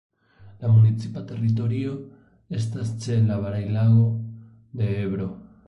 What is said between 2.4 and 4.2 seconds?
estas ĉe la Baraĵlago